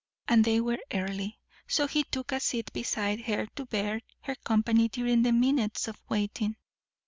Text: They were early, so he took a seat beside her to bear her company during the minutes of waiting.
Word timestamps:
They 0.35 0.59
were 0.59 0.79
early, 0.91 1.37
so 1.67 1.85
he 1.85 2.05
took 2.05 2.31
a 2.31 2.39
seat 2.39 2.73
beside 2.73 3.21
her 3.25 3.45
to 3.55 3.67
bear 3.67 4.01
her 4.21 4.33
company 4.33 4.89
during 4.89 5.21
the 5.21 5.31
minutes 5.31 5.87
of 5.87 5.95
waiting. 6.09 6.55